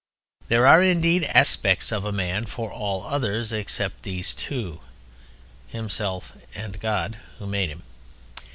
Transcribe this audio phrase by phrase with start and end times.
[0.47, 4.81] There are indeed "aspects" of a man for all others except these two,
[5.67, 7.83] himself and God Who made him.